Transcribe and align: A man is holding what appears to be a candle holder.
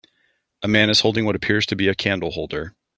A 0.63 0.67
man 0.67 0.89
is 0.89 1.01
holding 1.01 1.25
what 1.25 1.35
appears 1.35 1.67
to 1.67 1.75
be 1.75 1.87
a 1.87 1.93
candle 1.93 2.31
holder. 2.31 2.75